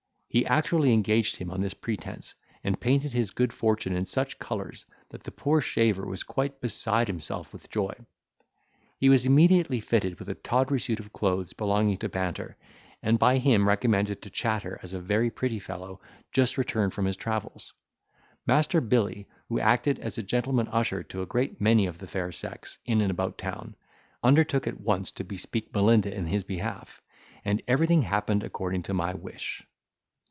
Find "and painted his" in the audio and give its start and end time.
2.63-3.31